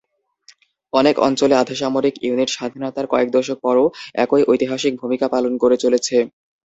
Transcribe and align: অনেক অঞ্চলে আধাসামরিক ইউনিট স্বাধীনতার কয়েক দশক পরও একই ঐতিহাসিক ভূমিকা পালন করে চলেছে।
অনেক 0.93 1.15
অঞ্চলে 1.19 1.55
আধাসামরিক 1.57 2.15
ইউনিট 2.21 2.49
স্বাধীনতার 2.51 3.05
কয়েক 3.07 3.29
দশক 3.35 3.57
পরও 3.65 3.85
একই 4.15 4.43
ঐতিহাসিক 4.47 4.93
ভূমিকা 5.01 5.27
পালন 5.33 5.53
করে 5.63 5.75
চলেছে। 5.83 6.15